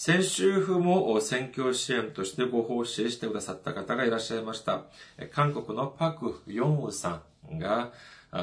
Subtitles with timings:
[0.00, 4.84] 先週風も選挙支援としてご奉仕してくださった方がいらっしゃいました。
[5.32, 7.90] 韓国のパク・ヨンウさんが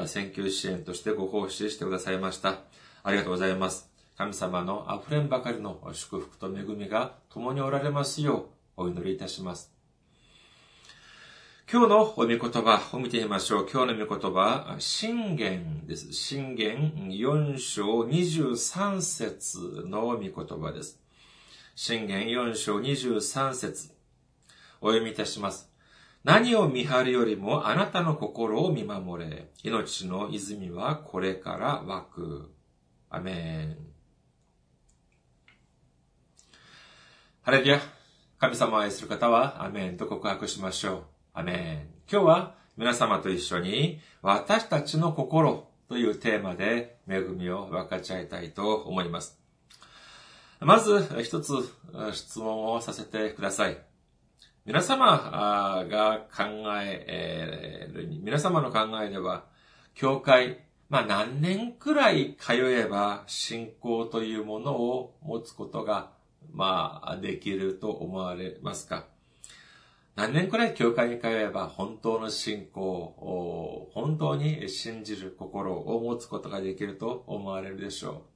[0.04, 2.58] 選挙支援としてご奉仕してくださいました。
[3.02, 3.90] ありがとうございます。
[4.18, 9.72] 神様の溢れんばかりの祝福と恵みが共におられますようお祈りいたします。
[11.72, 13.68] 今日のお御言葉を見てみましょう。
[13.72, 16.12] 今日の御言葉、信玄です。
[16.12, 21.05] 信玄4章23節の御言葉です。
[21.78, 23.90] 信玄4章23節
[24.80, 25.70] お読みいたします。
[26.24, 29.50] 何を見張るよりもあなたの心を見守れ。
[29.62, 32.50] 命の泉はこれから湧く。
[33.10, 33.76] アメン。
[37.42, 37.78] ハレルヤ。
[38.38, 41.02] 神様を愛する方はアメンと告白しましょう。
[41.34, 41.90] アメン。
[42.10, 49.35] 今日は皆様と一緒に私たちの心というテーマで恵みを分かち合いたいと思います。
[50.60, 51.52] まず一つ
[52.12, 53.78] 質問をさせてください。
[54.64, 56.44] 皆様が考
[56.82, 59.44] える、皆様の考えでは、
[59.94, 66.10] 教会、まあ何年くらい通えば信仰というものを持つことが、
[66.52, 69.04] まあできると思われますか？
[70.14, 78.35] 何年くらい教会に通えば本当の信仰を、本当に信じる心を持つことができると思われるでしょう？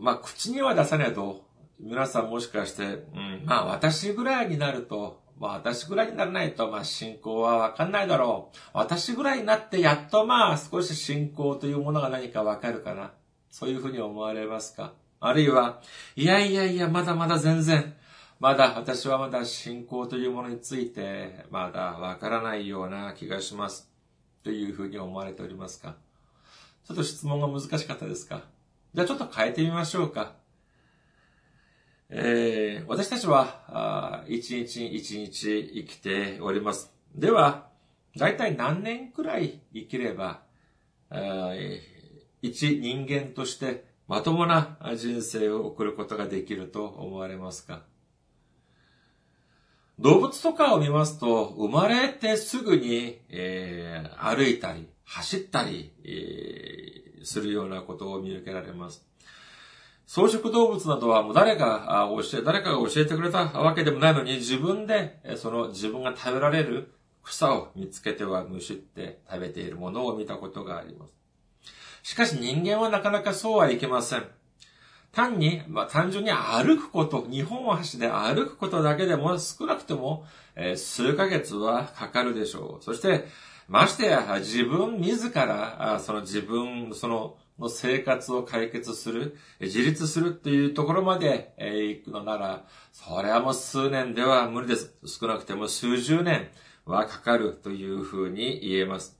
[0.00, 1.44] まあ、口には出さないと、
[1.80, 8.58] 皆さんもしかして、うん、まあ、私ぐらいになると、まあ、私ぐらいにならないと、まあ、信仰はわかんないだろう。
[8.72, 13.12] 私ぐらいになって、やっとまあ、少し信仰というものが何かわかるかな。
[13.50, 14.92] そういうふうに思われますか？
[15.20, 15.80] あるいは、
[16.16, 17.94] いやいやいや、まだまだ全然、
[18.40, 23.88] まだ私はまだ信仰というものについてまだわからないような気がします。
[24.42, 25.96] というふうに思われておりますか？
[26.86, 28.42] ちょっと質問が難しかったですか？
[28.94, 30.36] じゃあちょっと変えてみましょうか。
[32.10, 36.94] えー、私たちは一日一日生きております。
[37.12, 37.66] では、
[38.16, 40.42] だいたい何年くらい生きれば、
[42.40, 47.82] 一人間としてまともな人生を送ることができると思われますか？
[49.98, 59.06] 動物とかを見ますと、生まれてすぐに、えー、歩いたり、走ったり、えー、するようなことを見受けられます。
[60.06, 66.92] 草食動物などはもう誰か教え、誰かが教えてくれたわけでもないのに、自分で、その自分が食べられる
[67.22, 71.14] 草を見つけてはむしって食べているものを見たことがあります。
[72.02, 74.26] しかし人間はなかなかそうはいけません。
[75.10, 82.84] 単に、まあ、単純に歩くこと、日本足で歩くことだけでも少なくても、えー、数ヶ月はかかるでしょう。
[82.84, 83.26] そして、
[83.68, 94.94] ましてや自分自ら、その自分、その、の生活を解決する、自立するっていうところまで行くのなら、それはもう数年では無理です。
[95.06, 96.48] 少なくても数十年
[96.84, 99.18] はかかるというふうに言えます。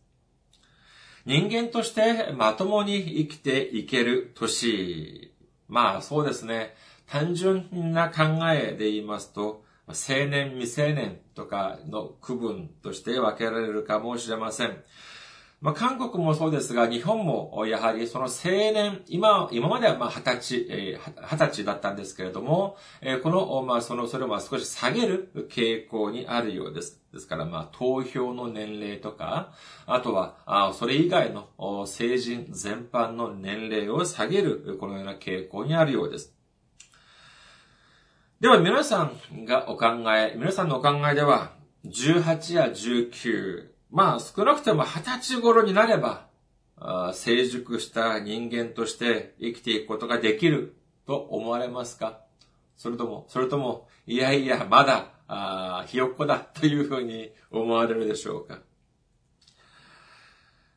[1.25, 5.33] 人間としてまともに生きていける年。
[5.69, 6.75] まあそうですね。
[7.07, 14.77] 単純な考えで言いますと、青年、未成年とかの区分として分けられるかもしれません。
[15.65, 22.77] まあ、韓国もそうですが、日本もやはりその青年、今、今まではまあ二十歳、えー、二十歳だったんですけれども、
[23.23, 27.01] この、まあ、その、それを少し下げる傾向にあるようです。
[27.15, 29.55] ですから、まあ、投票の年齢とか、
[29.87, 36.35] あとは、それ以外の成人全般の年齢を下げる、このような傾向にあるようです。
[38.41, 41.53] では、皆さんがお考え、皆さんのお考えでは、
[41.87, 46.27] 18や19、まあ少なくても二十歳頃になれば、
[47.15, 50.77] 成熟した人間として生きていくことができる
[51.07, 52.21] と思われますか？
[52.77, 58.59] それとも、それとも、いやいや、まだ、あひよっこだというふうに思われるでしょうか、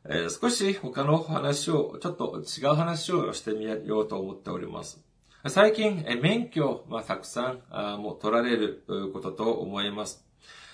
[0.08, 5.07] えー、少し他の話を、ちょっと違う話をしてみようと思っております。
[5.46, 8.82] 最近、免許、まあ、たくさんあも取られる
[9.12, 10.26] ことと思います。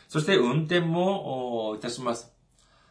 [0.08, 2.32] そして運転もいたします。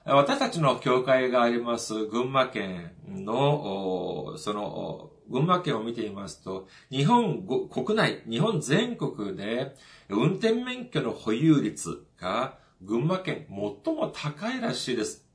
[0.06, 9.76] 私たちの教会があります群馬県の、その、群馬県を見ていますと、日本国内、日本全国で
[10.10, 15.26] 運転免許の保有率が群馬県最も高いらしいです。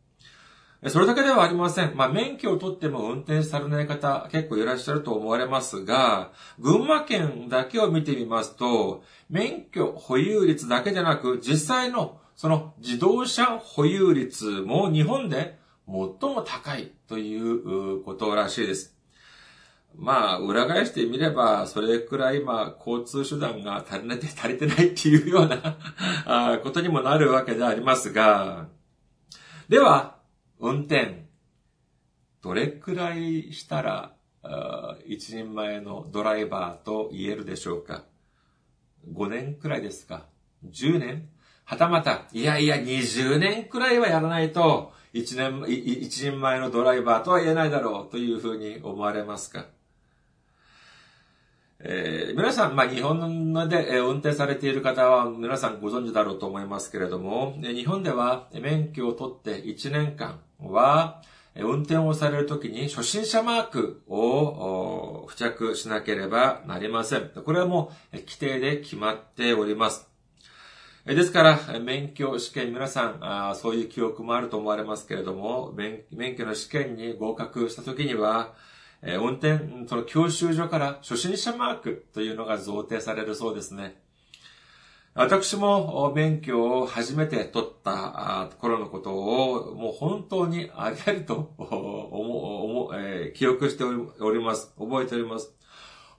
[0.86, 1.96] それだけではありません。
[1.96, 6.30] まあ、免許を取っても運転されない方結構いらっしゃると思われますが、
[6.60, 15.58] 群馬県だけを見てみますと、免許保有率だけでなく、実際のその自動車保有率も日本で
[15.88, 18.96] 最も高いということらしいです。
[19.96, 28.68] まあ、裏返してみれば、それくらい、まあ、交通手段が足りて、足りてないっていうようなことにもなるわけでありますが、
[29.68, 30.17] では、
[30.60, 31.26] 運転、
[32.42, 34.12] どれくらいしたら、
[35.06, 38.04] 一人前のドライバーと言えるでしょうか
[39.12, 40.26] ?5 年くらいですか
[40.66, 41.28] ?10 年？
[41.64, 49.66] はたまた、いやいや、20年くらいはやらないと、一年、一人前のドライバーとは言えないだろうというふうに思われますか？
[51.80, 61.22] えー、皆さん、まあ、日本で、えー、運転されている方は皆さんご存知だろうと思いますけれども、日本では免許を取って1年間は、
[61.56, 67.30] 運転をされるときに初心者マークを付着しなければなりません。
[67.30, 70.06] これはもう規定で決まっております。
[71.04, 75.72] ですから、免許試験、皆さんそういう記憶もあると思われますけれども、
[76.10, 78.54] 免許の試験に合格した時には、
[79.02, 83.96] 運転、その教習所から初心者マークというのが贈呈されるそうですね。
[85.18, 94.72] 私も免許を初めて取った頃のことを、もう本当にありありと思え、記憶しております。
[94.78, 95.52] 覚えております。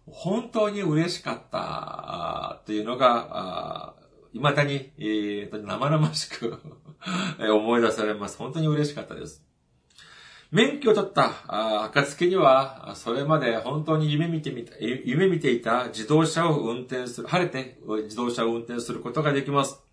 [0.05, 3.95] 本当に嬉しかったというのが、
[4.33, 6.59] 未だに、生々しく
[7.39, 8.37] 思い出されます。
[8.37, 9.48] 本当に嬉しかったです。
[10.51, 19.83] 免許を取った暁には、それまで本当に夢見てみた、夢見ていた自動車を運転する、晴れて自動車を運転することができます。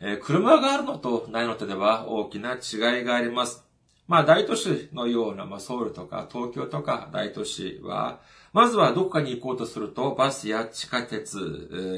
[0.00, 3.63] えー、車があるのとないのとでは大きな違いがあります。
[4.06, 8.20] まあ大都市のような、まあソウルとか東京とか大都市は、
[8.52, 11.34] まずはどこかに行こうとすると、バスや地下鉄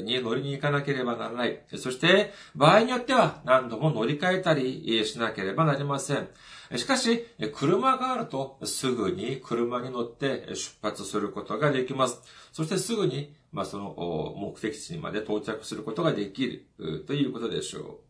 [0.03, 1.61] に乗りに行かなければならない。
[1.75, 6.27] そして、場合によっては何度も乗り換えたりしなければなりません。
[6.75, 12.21] しかし、車があるとすぐに車に乗って出発することができます。
[12.51, 18.06] そしてすぐに、まあ、その目的地にまで到着することができるということでしょう。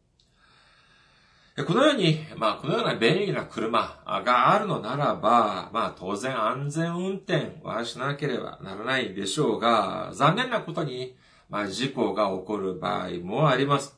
[1.65, 11.15] このように、まあ、このような便利な車があるのならば、まあ、当然安全運転はしなければならないでしょうが、残念なことに、
[11.49, 13.97] まあ、事故が起こる場合もあります。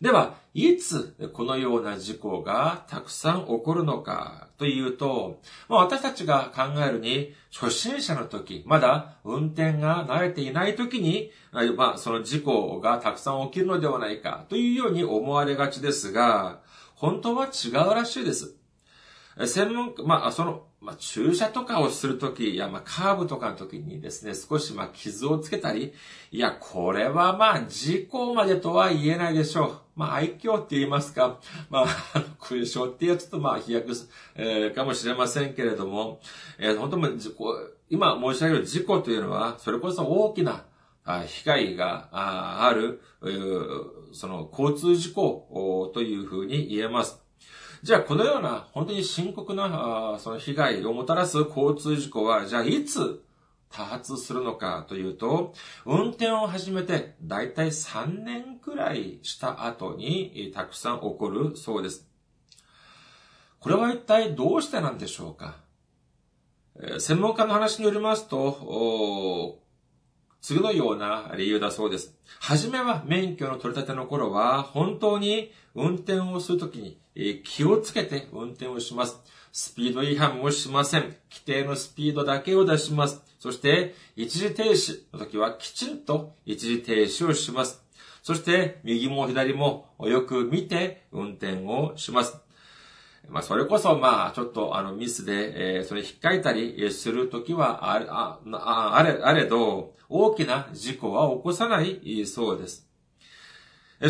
[0.00, 11.32] では、いつこのような事故がたくさん起こるのかというと、まあ、私たちが考えるに、初心者の時、まだ運転が慣れていない時に、
[11.76, 16.60] まあ、その事故がたくさん起きるのではないかというように思われがちですが、
[16.94, 18.54] 本当は違うらしいです。
[19.46, 25.92] 専門家、まあ、その、まあ、駐車とかをするとき、いや、まあ、カーブとかのときにですね、少し、まあ、傷をつけたり、
[26.30, 29.80] いや、これは、まあ、事故までとは言えないでしょう。
[29.96, 31.86] まあ、愛嬌って言いますか、まあ、
[32.40, 33.92] 勲章ってやつと、まあ、飛躍、
[34.36, 36.20] えー、かもしれませんけれども、
[36.58, 37.18] えー、本当に、
[37.90, 40.64] 今申し上げる事故というのは、それこそ大きな、
[41.06, 43.00] あ被害がある、
[44.14, 47.20] その交通事故というふうに言えます。
[47.82, 53.22] じゃあこのような本当に深刻なその被害をもたらす交通事故は、じゃあいつ
[53.70, 55.52] 多発するのかというと、
[55.84, 62.08] 運転を始めてだいたい3年くらいした後にたくさん起こるそうです。
[63.58, 65.56] これは一体どうしてなんでしょうか？
[66.98, 69.60] 専門家の話によりますと、
[70.44, 72.14] 次のような理由だそうです。
[72.38, 76.98] はじめは免許の取り立ての頃は、本当に運転をするときに
[77.44, 79.18] 気をつけて運転をします。
[79.52, 81.04] スピード違反もしません。
[81.30, 83.22] 規定のスピードだけを出します。
[83.38, 87.82] そして、一時停止の時はきちんと一時停止をします。
[88.22, 92.36] そして、右も左もよく見て運転をします。
[93.28, 98.40] まあ、それこそ、まあ、ちょっと、あの、ミスで、えー、それ引っかいたりするときはあれ、あ、
[98.96, 102.88] あれ、あれど、大きな事故は起こさないそうです。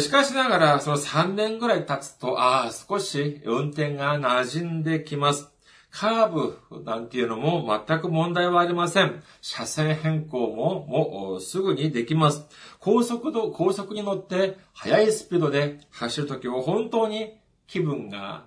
[0.01, 5.55] しかしながら、その3年ぐらい経つと、ああ、少し運転が馴染んできます。
[5.91, 9.23] カーブなんていうのも全く問題はありません。
[9.41, 12.47] 車線変更ももうすぐにできます。
[12.81, 17.35] 高速度、高速に乗って速いスピードで走るときは本当に
[17.69, 18.45] 気分が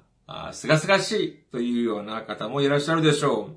[0.51, 3.55] すがすがしいというような方もいらっしゃるでしょう。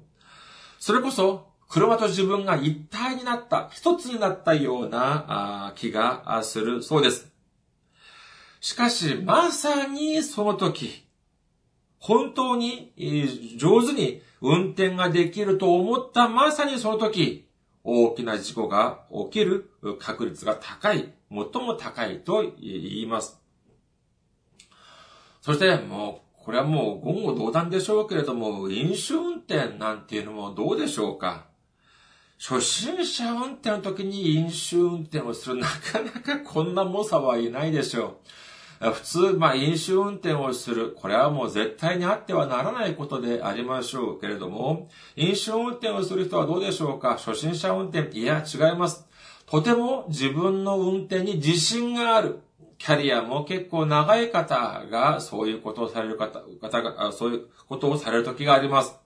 [0.78, 7.32] それこそ車と自分が一体になった、一つになったような気がするそうです。
[8.60, 11.06] しかし、まさにその時、
[11.98, 12.92] 本当に
[13.56, 17.48] 上手に運転ができると思ったまさにその時、
[17.84, 23.40] 大きな事故が起きる確率が高い、最も高いと言います。
[25.40, 31.46] そして、もう、これはもう言語道断でしょうけれども、飲酒運転なんていうのもどうでしょうか？
[32.40, 38.18] 初心者運転の時に飲酒運転をする、なかなかこんな猛者はいないでしょ
[38.80, 38.90] う。
[38.90, 40.96] 普通、まあ、飲酒運転をする。
[41.00, 47.10] これはもう絶対にあってはならないことでありましょうけれども、飲酒運転をする人はどうでしょうか？
[47.10, 48.18] 初心者運転。
[48.18, 49.06] いや、違います。
[49.46, 52.40] とても自分の運転に自信がある。
[52.80, 58.96] キャリアも結構長い方が、そういうことをされる方、方が、そういうことをされる時があります。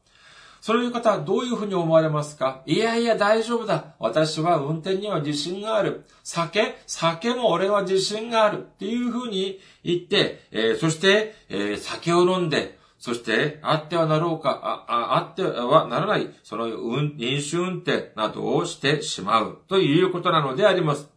[0.61, 2.62] そういう方はどういうふうに思われますか？
[2.66, 3.97] いやいや大丈夫だ。
[3.99, 6.04] 私は運転には自信がある。
[6.23, 8.61] 酒酒も俺は自信がある。
[8.61, 21.11] っていうふうに言って、えー、そして、えー、酒を飲んで、そして、あってはなろうか、あ、あってはならない、その、飲酒運転などをしてしまうということなのであります。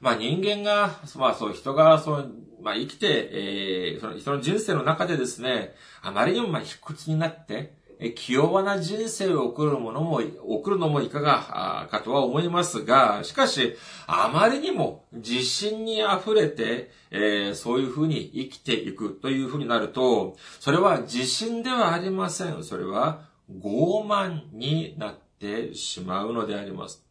[0.00, 22.64] まあ人間が、まあそう人が、そう、まあ生きて、えー、その人の人生の中でですね、あまりにもまあ卑屈になって、え気弱な人生を送るものも、送るのもいかがかとは思いますが、しかし、あまりにも自信に溢れて、えー、そういうふうに生きていくというふうになると、それは自信ではありません。
[22.64, 27.03] それは傲慢になってしまうのであります。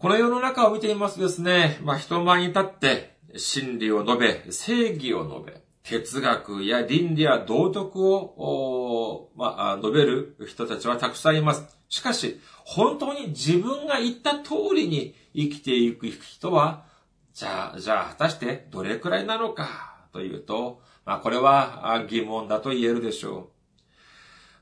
[0.00, 11.78] この世の中を見ていますですね、まあ人前に立って真理を述べ、正義を述べ、哲学や倫理や道徳を、まあ、述べる人たちはたくさんいます。
[11.90, 16.86] しかし、本当に自分が言った通りに生きていく人は、
[17.34, 23.59] じゃあ、じゃあ、果たしてどれくらいなのかというと、まあ、これは疑問だと言えるでしょう。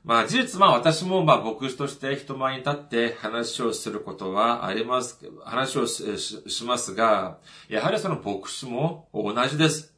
[0.03, 7.37] まあ事実、まあ私もまあ牧師として人前に立って話をすることはあります、話をしますが、
[7.67, 9.93] やはりその牧師も同じです。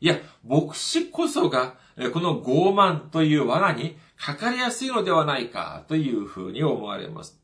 [0.00, 1.76] いや、牧師こそが、
[2.12, 7.38] この傲慢という罠にかかりやすいのではないかというふうに思われます。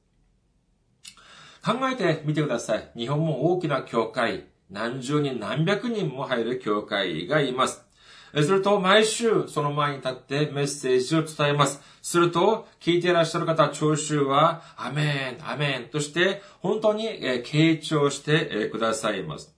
[1.64, 2.90] 考えてみてください。
[2.96, 7.88] 日本も大きな教会、何十人何百人も入る教会がいます。
[8.35, 11.80] すると、毎週その前に立ってメッセージを伝えます。
[12.02, 19.54] すると、聞いていらっしゃる方、聴衆は、アメン、アメンとして、本当にえ傾聴してえくださいます。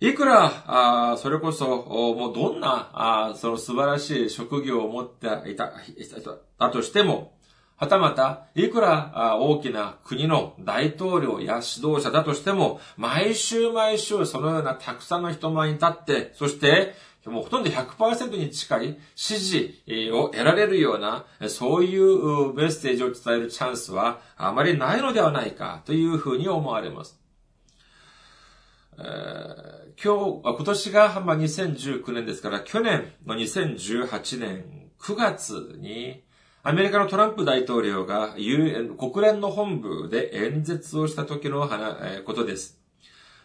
[0.00, 5.72] いくら、あそれこそ、もうどんな、あその素晴らしい職業を持っていた、
[6.58, 7.35] だとしても、
[7.78, 16.94] はたまた、いくら大きな国の大統領や指導者だとしても、毎週毎週そのようなたくさんの人前に立って、そして、
[17.26, 27.20] もうほとんど100%に近い支持を得られるような、そういうメッセージを伝えるチャンスはあまりないのではないかというふうに思われます。
[28.98, 36.25] えー、今日、今年が、まあ、2019年ですから、去年の2018年9月に、
[36.68, 41.70] アメリカのトランプ大統領が国連の本部で演説をした時の
[42.24, 42.80] ことです。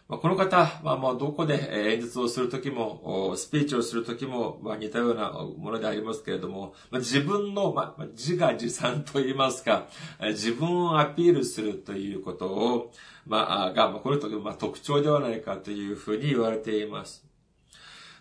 [0.08, 9.88] この方はもうどこで演説をするときも、スピーチをするときも、似たようなものでありますけれども、自分の、自画自賛といいますか、
[10.20, 12.92] 自分をアピールするということを、
[13.28, 17.31] まあ、が、この人の特徴ではないかというふうに言われています。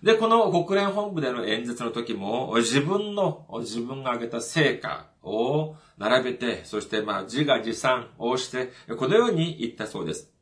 [0.02, 10.32] で、この国連本部での演説の時も、自分の、自分が挙げた成果を並べて、そしてまあ自画自賛をして、このように言ったそうです。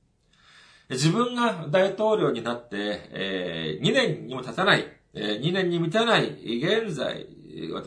[0.90, 7.26] 自分が大統領になって、えー、2年にも経たない、えー、2年に満たない現在、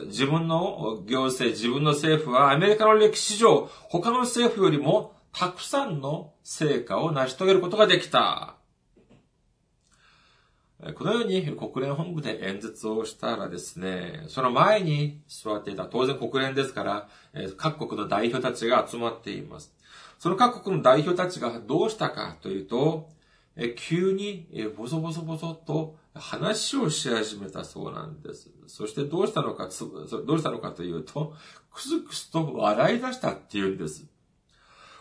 [0.06, 8.56] 自分の行政、自分の政府はアメリカの歴史上、他の政府よりもたくさんの成果を成し遂げることができた。
[10.96, 17.08] このように国連本部で演説をしたらですね、その前に座っていた、当然国連ですから、
[17.56, 19.72] 各国の代表たちが集まっています。
[20.18, 23.08] その各国の代表たちがどうしたかというと、
[23.76, 28.50] 急にボソボソボソと話をし始めたそうなんです。
[28.66, 29.68] そしてどうしたのか、
[30.26, 31.34] どうしたのかというと、
[31.72, 34.04] クスクスと笑い出したっていうんです。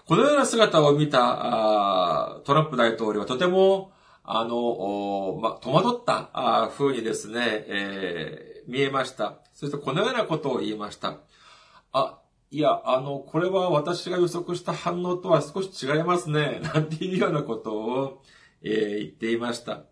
[0.06, 3.94] このような姿を見たトランプ大統領はとても
[4.24, 9.40] あの、ま、戸惑った風にですね、えー、見えました。
[9.54, 11.18] そしてこのようなことを言いました。
[11.92, 12.20] あ、
[12.52, 16.62] いや、あの、これは私が予測した反応とは少し違いますね。
[16.74, 18.22] なんていうようなことを、
[18.62, 19.84] えー、言っていました。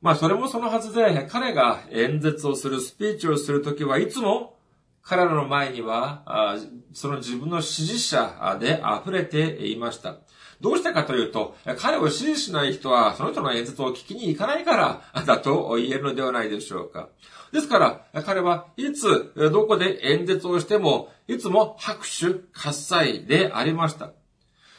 [0.00, 4.58] まあ、それもそのはずで、彼が演説をする、スピーチをするときはいつも、
[5.02, 6.56] 彼らの前には、
[6.92, 10.16] その自分の支持者で溢れていました。
[10.64, 17.10] どうしたかというと、彼を支持しない人は、その人の演説を聞きに行かないから、 だと言えるのではないでしょうか。
[17.52, 24.12] ですから、彼はいつ、どこで演説をしても、いつも拍手喝采でありました。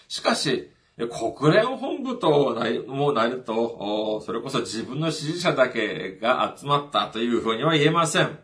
[0.08, 2.56] しかし、国連本部と
[2.88, 8.39] もなると、それこそ自分の支持者だけが集まったというふうには言えません。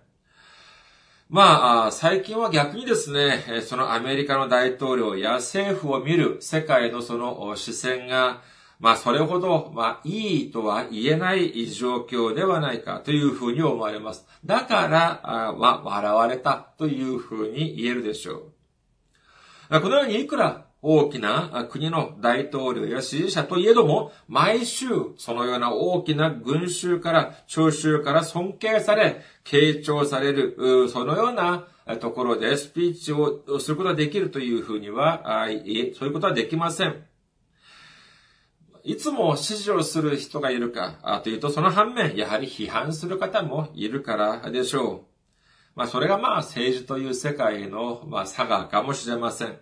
[1.31, 8.41] まあ、最近は逆にですね、そのアメリカの大統領や政府を見る世界のその視線が、
[8.81, 14.27] まあ、それほど、まあ、いいとは言えない状況ではないかというふうに思われます。
[14.43, 15.21] だから、
[15.57, 18.51] まあ、笑われたというふうに言えるでしょ
[19.69, 19.79] う。
[19.79, 31.67] このようにいくら大きな国の大統領や支持者といえども、毎週そのような大きな群衆から、聴衆から尊敬され、傾聴される、そのような
[31.99, 35.47] ところでスピーチをすることができるというふうには、
[35.95, 37.03] そういうことはできません。
[38.83, 45.11] いつも支持をする人がいるかというと、その反面、やはり批判する方もいるからでしょう。
[45.75, 49.59] まあ、それがまあ、政治という世界の、まあ、差がかもしれません。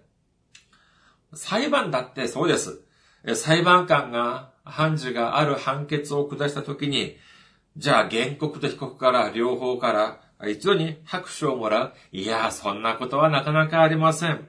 [1.34, 2.82] 裁判だってそうです。
[3.36, 7.18] 裁判官が判事がある判決を下したときに、
[7.78, 9.94] じゃあ原告と被告から両方か
[10.40, 11.94] ら一度に拍手をもらう。
[12.12, 14.48] いや、そんなことはなかなかありません。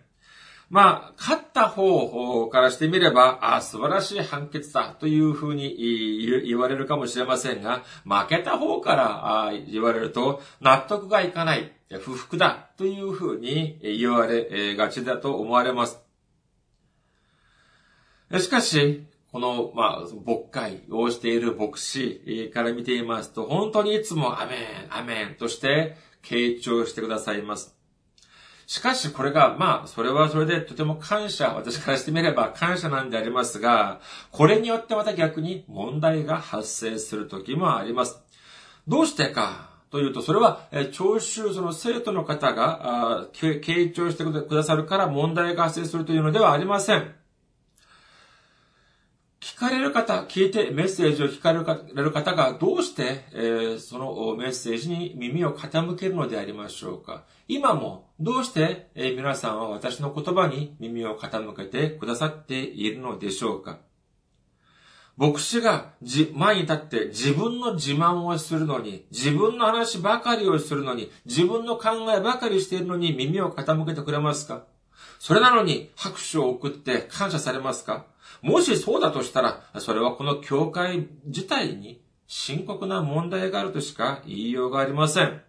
[0.71, 5.77] まあ、勝った方からしてみれば、あ素晴らしい判決だというふうに
[6.47, 16.10] 言われるかもしれませんが、負けた方から言われると納得がいかない、不服だというふうに言われがちだと思われます。
[18.39, 27.77] しかし、この、まあ、牧会をしている牧師から見ていますと、本当にいつもアメン、アメンとして傾聴してくださいます。
[28.67, 38.23] しかしこれが、まあ、それはそれでとても感謝、私からしてみれば感謝なんでありますが、これによってまた逆に問題が発生する時もあります。
[38.87, 47.20] どうしてかというと、それは、聴衆、その生徒の方が、傾聴してくださるから問題が発生するというのではありません。
[49.41, 51.61] 聞かれる方、聞いてメッセージを聞かれ
[52.03, 57.25] る方がどうして、えー、そのメッセージに耳を傾けるのでありましょうか。
[57.49, 63.79] 今もどうして、えー、皆さんは私の言葉に耳を傾けてくださっているのでしょうか。
[65.17, 65.93] 牧師が
[66.35, 74.65] 前に立って自分の自慢をするのに、自分の話ばかりをするのに、自分の考えばかりしているのに耳を傾けてくれますか？
[75.19, 78.07] それなのに拍手を送って感謝されますか？
[78.43, 85.43] もしそうだとしたら、それはこの教会自体に深刻な問題があるとしか言いようがありません。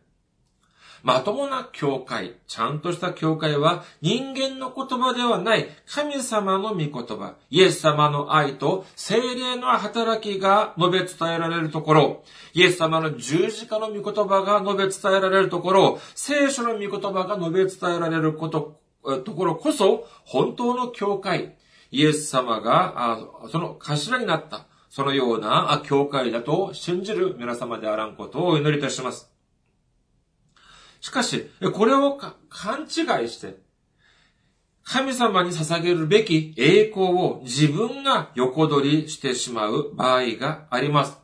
[1.04, 18.81] まともな教会、ちゃんとした教会は人間の言葉ではない神様の御言葉、イエス様の愛と精霊の働きが述べ伝えられるところ、イエス様の十字架の御言葉が述べ伝えられるところ、聖書の御言葉が述べ伝えられること、
[19.26, 21.56] ところこそ本当の教会、
[21.92, 23.20] イエス様が、
[23.52, 29.32] その頭になった、そのような教会だと信じる皆様であらんことをお祈りいたします。
[31.00, 32.18] しかし、これを
[32.50, 33.58] 勘違いして、
[34.84, 41.18] 神様に捧げるべき栄光を自分が横取りしてしまう場合があります。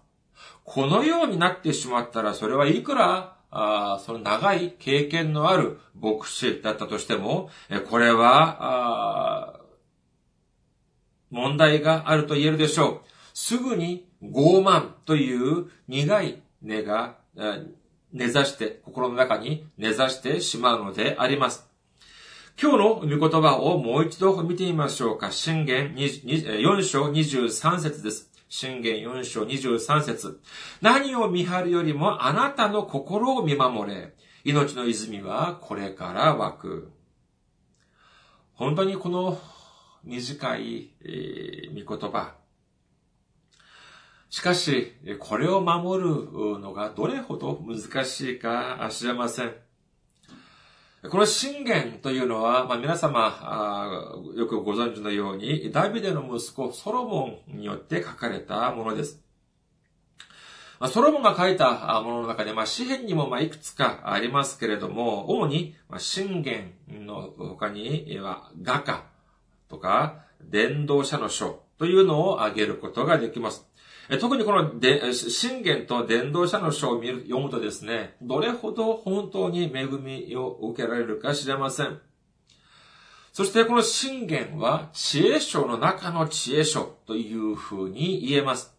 [0.64, 7.50] このようになってしまったら、それはいくらあその長い経験のある牧師だったとしても、
[7.90, 9.60] これは、
[11.32, 13.02] 問題があると言えるでしょう。
[13.34, 17.18] すぐに傲慢という苦い根が
[18.14, 21.68] 根ざして、心の中に根ざしてしまうのであります。
[22.62, 25.32] 今日の御言葉をもう一度見てみましょうか。
[25.32, 28.37] 信玄4章23節です。
[28.50, 30.40] 信玄4章23節
[30.82, 34.14] 何を見張るよりもあなたの心を見守れ。
[34.44, 36.92] 命の泉はこれから湧く。
[38.54, 39.38] 本当にこの
[40.04, 42.36] 短い、えー、御言葉。
[44.30, 46.10] しかし、これを守る
[46.60, 49.67] のがどれほど難しいか知れません。
[51.04, 59.22] この信玄というのは、まあ、皆様よくご存知のように、ダビデの息子ソロモンによって書かれたものです。
[60.92, 69.06] ソロモンが書いたものの中で、まあ、詩篇にもまあいくつかありますけれども、主に、信玄の他には、画家
[69.70, 73.68] とか、伝道者の書というのを挙げることができます。
[74.16, 74.72] 特にこの
[75.12, 82.00] 信玄と伝道者の書を見る読むとですね、どれほど本当に恵みを受けられるか知れません。
[83.34, 88.74] そしてこの信玄は知恵書の中の知恵書というふうに言えます。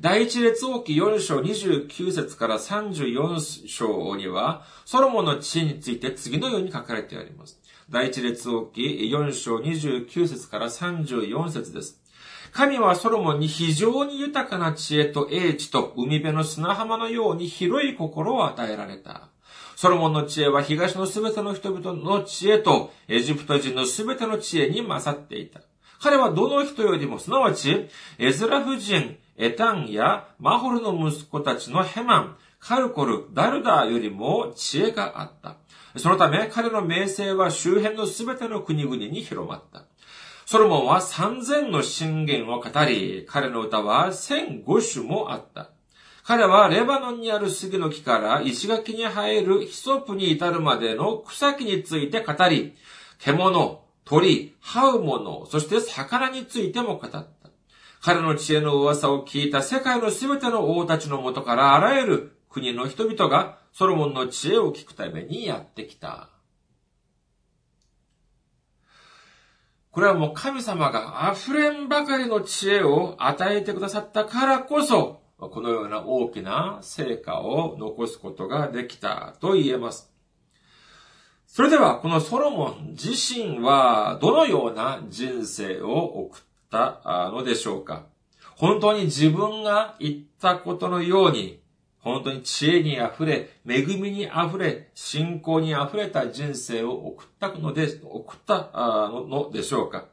[0.00, 7.60] 第一列王記4章29節から34章には、ソロモンの知恵について次のように書かれてあります。
[7.88, 12.01] 第一列王記4章29節から34節です。
[12.52, 19.28] 神はソロモンに非常に豊かな知恵と英知と海辺の砂浜のように広い心を与えられた。
[19.74, 25.60] ソロモンの知恵は東のすべての人々の知恵とエジプト人のすべての知恵に勝っていた。
[25.98, 27.88] 彼はどの人よりも、すなわち、
[28.18, 35.56] エズラ夫人、エタンやマホルの息子たちのヘマン、カルコル、ダルダーよりも知恵があった。
[35.96, 39.84] そのため彼の名声は周辺のすべての国々に広まった。
[40.44, 45.70] ソロモンは三千の信玄を語り、彼の歌は千五種もあった。
[46.24, 52.74] 彼はレバノンにある杉の木から石垣に生えるヒソプに至るまでの草木について語り、
[53.18, 57.26] 獣、鳥、這う者、そして魚についても語った。
[58.00, 66.31] 彼の知恵の噂を聞いた世界のすべての王たちのもとからあらゆる国の人々がソロモンの知恵を聞くためにやってきた。
[69.92, 80.10] これはもう神様が溢れんばかりの知恵を与えてくださったからこそ、このような大きな成果を残すことができたと言えます。
[81.46, 88.06] それでは、このソロモン自身はどのような人生を送ったのでしょうか？
[88.56, 91.61] 本当に自分が言ったことのように
[92.02, 100.06] 本当に知恵に溢れ、恵みに溢れ、信仰に溢れた人生を送ったので、送ったのでしょうか。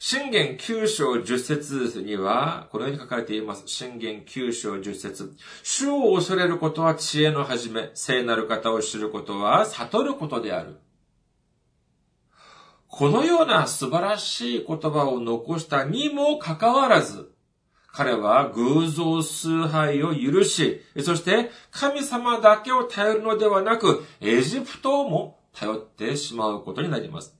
[0.00, 3.62] 信玄九章十節には、このように書かれています。
[3.66, 10.76] 信玄九章十節主を恐れることは知恵の始め、聖なる方を知ることは悟ることである。
[12.88, 17.32] このような素晴らしい言葉を残したにもかかわらず、
[17.96, 27.34] 彼は偶像崇拝を許し、そして神様だけを頼るのではなく、エジプトも頼ってしまうことになります。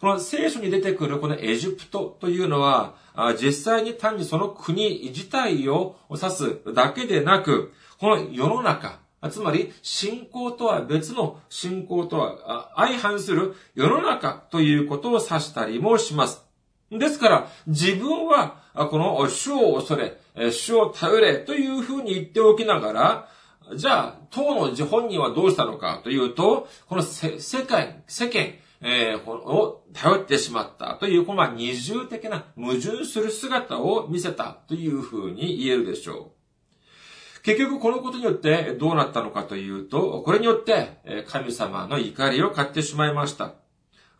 [0.00, 2.96] この聖書に出てくるこのエジプトというのは、
[3.40, 8.98] 実際に単にその国自体を指すだけでなく、この世の中、
[9.30, 16.45] つまり信仰とは別の信仰とは相反する世の中ということを指したりもします。
[16.90, 20.20] ですから、自分は、この主を恐れ、
[20.50, 23.28] 主を頼れというふうに言っておきながら、
[23.74, 37.42] じゃあ、当の自本人はどうしたのかというと、この世界、世間、えー、を頼ってしまったという、この二重的な矛盾する姿を見せたというふうに言えるでしょう。
[37.42, 43.54] 結局このことによってどうなったのかというと、これによって神様の怒りを買ってしまいました。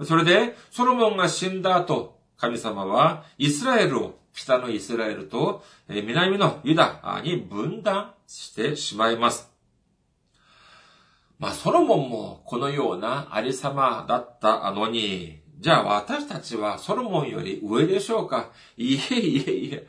[0.05, 9.51] それで、ソロモンが死んだ後、神様はイスラエルを北のイスラエルと南のユダに分断してしまいます。
[11.39, 18.51] まあ、ソロモンもこのようなありさまだったのに、じゃあ私たちはソロモンより上でしょうか？
[18.77, 19.89] いえいえいえ、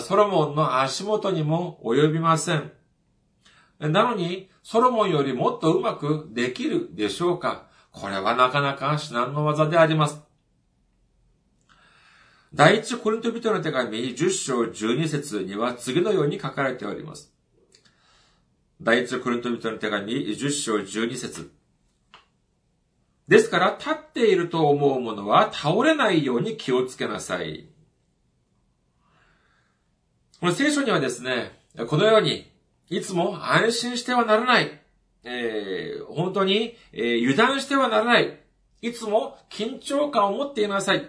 [0.00, 2.72] ソロモンの足元にも及びません。
[3.80, 7.66] なのに、ソロモンよりもっとうまくできるでしょうか？
[7.90, 10.20] これはなかなか至難の技であります。
[12.54, 17.32] 第一コリント人の手紙10章12節には次のように書かれております。
[18.82, 21.50] 第一コリント人の手紙10章12節
[23.26, 27.68] ですから、立っていると思うものは倒れないように気をつけなさい。
[30.40, 32.50] この聖書にはですね、このように、
[32.90, 34.82] いつも安心してはならない。
[35.24, 38.40] えー、本当に、えー、油断してはならない。
[38.82, 41.08] いつも緊張感を持っていなさい。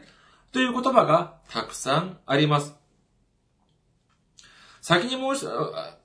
[0.54, 2.76] という言葉がたくさんあります。
[4.82, 5.48] 先に申し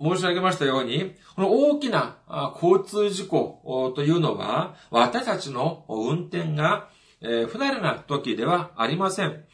[0.00, 2.16] 申し上げましたように、この大きな
[2.62, 6.88] 交通事故というのは、私たちの運転が
[7.20, 9.44] 不慣れな時ではありません。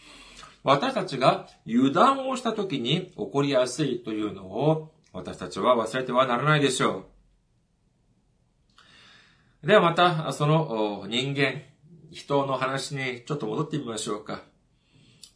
[0.62, 7.06] 私たちが油断をした時に起こりやすいというのを私たちは忘れてはならないでしょ
[9.62, 9.66] う。
[9.66, 11.62] ではまた、その人間、
[12.12, 14.42] 人の話にちょっと戻ってみましょうか。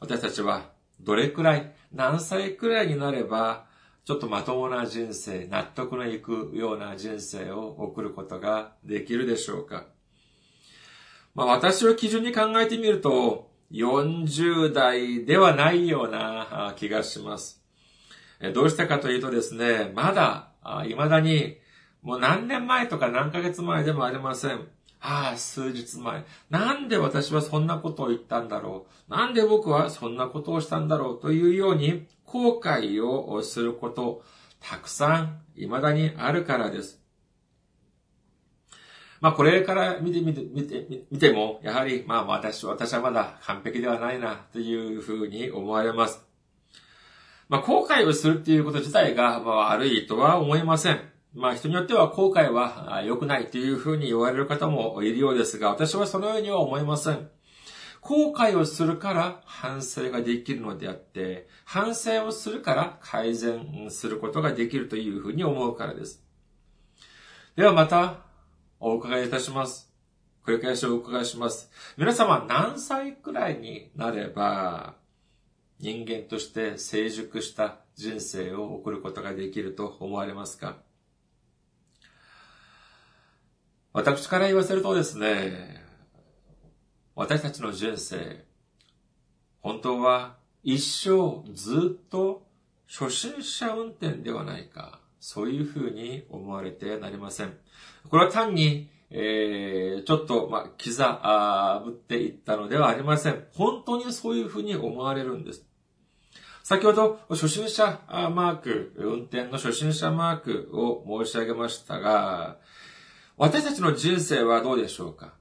[0.00, 3.66] 私たちはどれくらい、何歳くらいになれば
[4.04, 9.86] ちょっとまともな人生、納得のいくような人生を送ることができるでしょうか
[11.34, 17.62] まあ私を基準に考えてみると、40代ではないような気がします。
[18.54, 20.52] どうしたかというとですね、まだ、
[20.86, 21.58] 未だに、
[22.02, 24.68] もう何年前とか何ヶ月前でもありません。
[25.00, 26.24] ああ、数日前。
[26.50, 29.10] なんで私はそんなことを言ったんだろう。
[29.10, 34.22] なんで僕はそんなことをしたんだろうというように後悔をすること、
[34.60, 37.00] たくさん未だにあるからです。
[39.20, 46.24] まあこれから見てみて、見て、見ても、やはり、まあ私、私はまだ完璧ではないな、というふうに思われます。
[47.48, 51.00] まあ後悔をするっていうこと自体が、まあ悪いとは思いません。
[51.38, 57.30] まあ人によっては後悔は良くないというふうに言われる方もいるようですが、私はそのようには思いません。
[58.00, 66.24] 後悔をするから反省ができるのであって、反省をするから改善することができるというふうに思うからです。
[67.54, 68.16] ではまた
[68.80, 69.92] お伺いいたします。
[70.44, 71.70] 繰り返しお伺いします。
[71.96, 74.94] 皆様何歳くらいになれば
[75.78, 80.87] 人間として成熟した人生を送ることができると思われますか？
[83.98, 85.84] 私から言わせるとですね、
[87.16, 88.44] 私たちの人生、
[89.60, 92.46] 本当は一生ずっと
[92.86, 97.54] 初心者運転ではないか、そういうふうに思われてなりません。
[98.08, 103.46] これは単に、えー、ちょっと、まあ、刻ぶっていったのではありません。
[103.52, 105.66] 本当にそういうふうに思われるんです。
[106.62, 112.58] 先ほど、初心者マーク、運転の初心者マークを申し上げましたが、
[113.38, 115.34] 私たちの人生はどうでしょうか？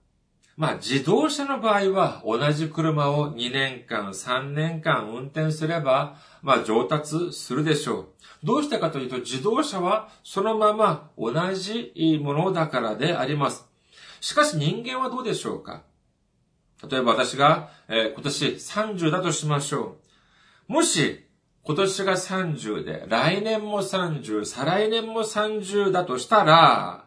[0.56, 8.08] まあ自動車の場合は同じ車を2年間、3年間運転すれば、まあ上達するでしょう。
[8.44, 13.68] どうしてかというと自動車はそのまま同じものだからであります。
[14.22, 15.82] しかし人間はどうでしょうか？
[16.88, 19.98] 例えば私が、えー、今年30だとしましょ
[20.70, 20.74] う。
[20.74, 21.26] もし
[21.64, 27.07] 今年が30で来年も30、再来年も30だとしたら、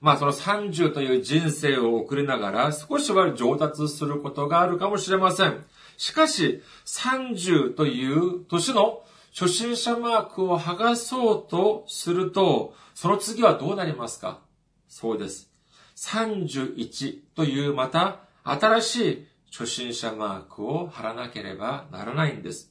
[0.00, 5.64] まあその30という人生を送りながら少しは上達することがあるかもしれません。
[5.96, 14.40] しかし、30という年の初心者マークを剥がそうとすると、その次はどうなりますか？
[14.88, 15.50] そうです。
[15.96, 22.70] 31というまた新しい初心者マークを貼らなければならないんです。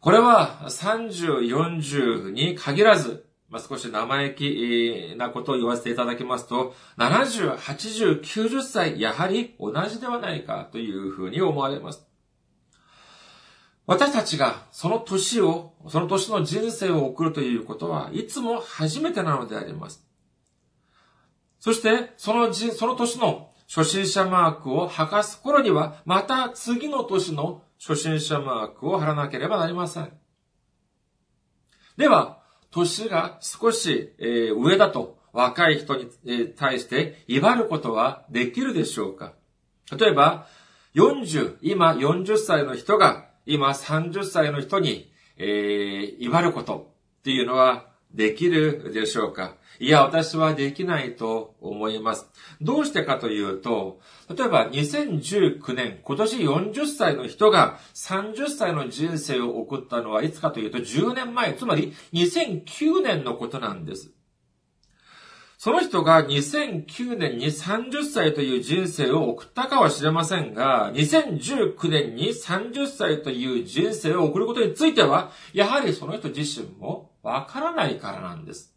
[0.00, 12.06] これは30、40に限らず、まあ、少し生意気なことを言わせていただきますと、70、80、90歳、やはり同じではないかというふうに思われます。
[13.86, 20.06] 私たちがその年を、その年の人生を送るということはいつも初めてなのであります。
[21.58, 30.12] そして、そのじ、その年の初心者マークを剥がす頃には、また次の年の初心者マークを貼らなければなりません。
[31.96, 32.39] では、
[32.70, 36.08] 年が少し、え上だと若い人に
[36.56, 39.34] 対して威張ることはできるでしょうか？
[39.96, 40.46] 例えば、
[40.94, 49.56] 40、今40歳の人が今30歳の人に、えー、威張ることっていうのはできるでしょうか？
[49.78, 52.28] いや、私はできないと思います。
[52.60, 64.10] どうしてかというと、例えば2019年、今年40歳の人が30歳の人生を送ったのはいつかというと10年前、つまり2009年のことなんです。
[65.56, 78.74] その人が2009年に30歳という人生を送ったかは知れませんが、2019年に30歳という人生を送ることについては、やはりその人自身もわからないからなんです。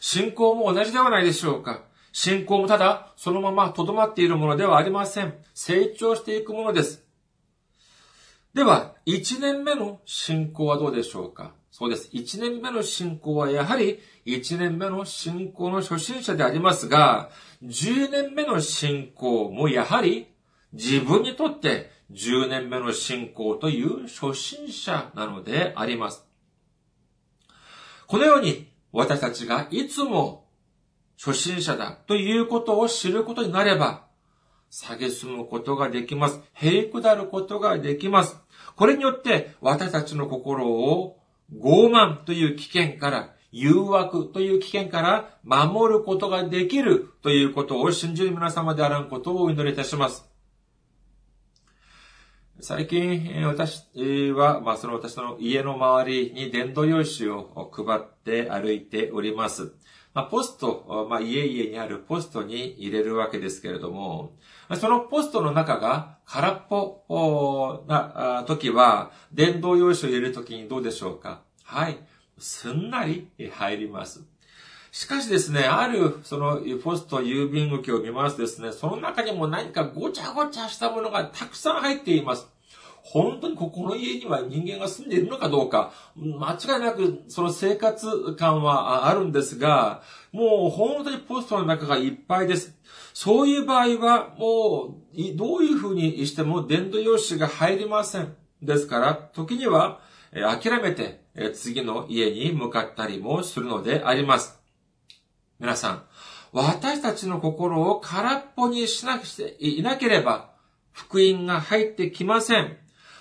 [0.00, 1.84] 信仰も同じではないでしょうか。
[2.12, 5.34] 信仰もただそのまま留まっているものではありません。
[5.54, 7.04] 成長していくものです。
[8.54, 12.08] では、1年目の信仰はどうでしょうかそうです。
[12.12, 17.30] 1年目の信仰はやはり1年目の信仰の初心者でありますが、
[17.62, 20.26] 10年目の信仰もやはり
[20.72, 26.24] 自分にとって10年目の信仰という初心者なのであります。
[28.06, 30.46] このように私たちがいつも
[31.22, 34.06] 初心者だということを知ることになれば、
[34.70, 36.40] 下げすむことができます。
[36.54, 38.38] へりくだることができます。
[38.76, 41.18] これによって私たちの心を
[41.52, 50.37] 傲慢という危険から、誘惑という危険から守ることができるということを信じる皆様であらんことをお祈りいたします。
[52.60, 59.74] 最近、私は、まあ、その私の家の周りに伝道用紙を配って歩いております。
[60.12, 64.34] まあ、ポスト、まあ、家々にあるポストに入れるわけですけれども、
[64.74, 71.42] そのポストの中が空っぽな時は、電動用紙を入れる時にどうでしょうか？
[71.62, 71.98] はい。
[72.38, 74.24] すんなり入ります。
[74.90, 82.48] しかしですね、ある、その、ポスト郵便受けを見ますとですね、その中にも何かごちゃごちゃしたものがたくさん入っています。
[83.02, 92.74] 本当にここの家には人間が住んでいるのかどうか、間違いなくその生活感はあるんですが、もう本当にポストの中がいっぱいです。
[93.14, 98.34] そういう場合は、もう、どういうふうにしても伝道用紙が入りません。
[98.62, 100.00] ですから、時には、
[100.32, 101.22] 諦めて、
[101.54, 104.57] 次の家に向かったりもするのであります。
[105.60, 106.02] 皆さん、
[106.52, 110.50] 私たちの心を空っぽにしなくていなければ、
[110.92, 112.76] 福音が入ってきません。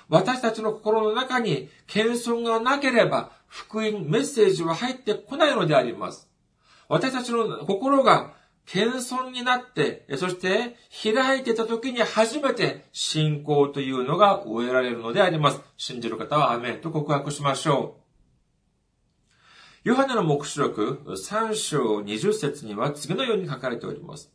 [0.07, 6.29] 私たちの心の中に謙遜がなければ、福音、メッセージは入ってこないのであります。
[6.89, 8.33] 私たちの心が
[8.67, 10.75] 謙遜になって、そして
[11.11, 15.61] 開いてた時に初めて信仰というのが植えられるのであります。
[15.77, 18.06] 信じる方はアメンと告白しましょう。
[19.87, 24.29] ヨハネの目視録3章20節には次のように書かれております。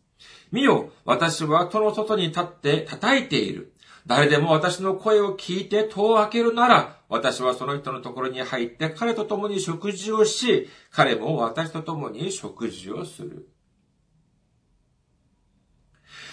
[0.50, 3.74] 見よ、私は戸の外に立って叩いている。
[4.06, 13.46] 誰でも私の声を聞いて戸を開けるなら、私はその人のところに入って彼と共に食事をし、彼も私と共に食事をする。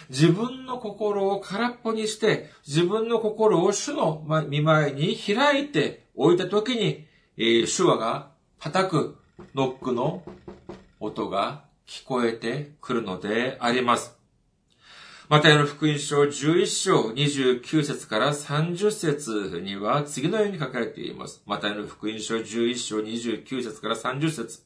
[0.10, 7.05] 自分の心を空っぽにして、自分の心を主の見前に開いておいたときに、
[7.36, 8.29] えー、主話が
[8.60, 9.17] 叩く
[9.56, 10.22] ノックの
[11.00, 14.17] 音が聞こえてくるのであります。
[15.30, 21.41] マタイの福音書11章29節から30節には次のように書かれています。
[21.45, 24.62] マタイの福音書11章29節から30節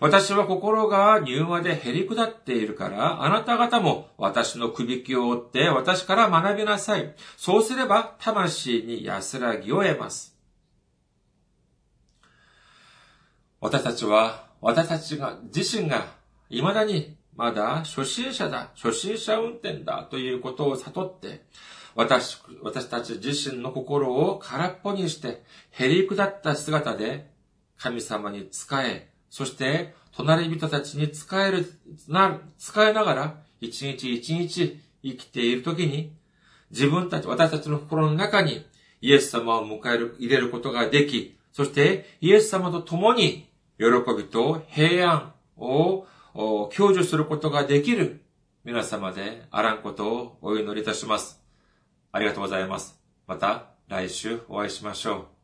[0.00, 7.14] 私は心が柔和で減り下っているから、あなた方も私の首輝を追って私から学びなさい。
[7.36, 10.39] そうすれば魂に安らぎを得ます。
[13.60, 16.14] 私たちは、私たちが、自身が
[16.48, 21.44] 未だにまだ初心者だ、初心者運転だということを悟って、
[21.94, 25.42] 私、私たち自身の心を空っぽにして、
[25.72, 27.30] へりくだった姿で
[27.76, 31.70] 神様に仕え、そして隣人たちに仕える、
[32.08, 36.14] な、仕えながら一日一日生きているときに、
[36.70, 38.64] 自分たち、私たちの心の中に
[39.02, 43.49] イエス様を迎える、入れることができ、そしてイエス様と共に
[43.80, 46.04] 喜びと平安を
[46.70, 48.20] 享受することができる
[48.62, 51.42] 皆様であらんことをお祈りいたします。
[52.12, 53.00] ありがとうございます。
[53.26, 55.39] また来週お会いしましょう。